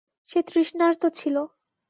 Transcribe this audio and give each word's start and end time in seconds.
সে 0.29 0.39
তৃষ্ণার্ত 0.47 1.03
ছিল। 1.15 1.35